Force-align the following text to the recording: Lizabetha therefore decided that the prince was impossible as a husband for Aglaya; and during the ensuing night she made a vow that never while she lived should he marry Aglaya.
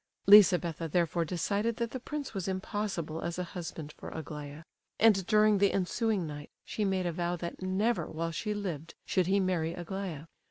Lizabetha 0.25 0.87
therefore 0.87 1.25
decided 1.25 1.75
that 1.75 1.91
the 1.91 1.99
prince 1.99 2.33
was 2.33 2.47
impossible 2.47 3.21
as 3.21 3.37
a 3.37 3.43
husband 3.53 3.91
for 3.99 4.09
Aglaya; 4.09 4.63
and 4.97 5.27
during 5.27 5.59
the 5.59 5.71
ensuing 5.71 6.25
night 6.25 6.49
she 6.65 6.83
made 6.83 7.05
a 7.05 7.11
vow 7.11 7.35
that 7.35 7.61
never 7.61 8.07
while 8.07 8.31
she 8.31 8.55
lived 8.55 8.95
should 9.05 9.27
he 9.27 9.39
marry 9.39 9.75
Aglaya. 9.75 10.25